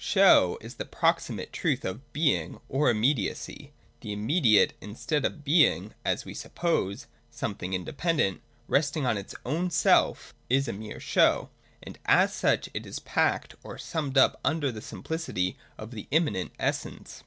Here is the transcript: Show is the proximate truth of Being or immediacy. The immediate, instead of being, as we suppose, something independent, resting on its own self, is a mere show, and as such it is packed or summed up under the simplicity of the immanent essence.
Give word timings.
Show 0.03 0.57
is 0.61 0.77
the 0.77 0.85
proximate 0.85 1.53
truth 1.53 1.85
of 1.85 2.11
Being 2.11 2.59
or 2.67 2.89
immediacy. 2.89 3.71
The 3.99 4.11
immediate, 4.11 4.73
instead 4.81 5.23
of 5.25 5.43
being, 5.43 5.93
as 6.03 6.25
we 6.25 6.33
suppose, 6.33 7.05
something 7.29 7.75
independent, 7.75 8.41
resting 8.67 9.05
on 9.05 9.15
its 9.15 9.35
own 9.45 9.69
self, 9.69 10.33
is 10.49 10.67
a 10.67 10.73
mere 10.73 10.99
show, 10.99 11.51
and 11.83 11.99
as 12.07 12.33
such 12.33 12.67
it 12.73 12.87
is 12.87 12.97
packed 12.97 13.53
or 13.63 13.77
summed 13.77 14.17
up 14.17 14.39
under 14.43 14.71
the 14.71 14.81
simplicity 14.81 15.55
of 15.77 15.91
the 15.91 16.07
immanent 16.09 16.53
essence. 16.57 17.19